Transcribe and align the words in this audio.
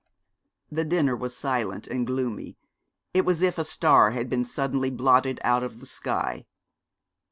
The 0.71 0.83
dinner 0.83 1.15
was 1.15 1.37
silent 1.37 1.85
and 1.85 2.07
gloomy. 2.07 2.57
It 3.13 3.23
was 3.23 3.37
as 3.43 3.43
if 3.43 3.57
a 3.59 3.63
star 3.63 4.09
had 4.09 4.31
been 4.31 4.43
suddenly 4.43 4.89
blotted 4.89 5.39
out 5.43 5.61
of 5.61 5.79
the 5.79 5.85
sky. 5.85 6.47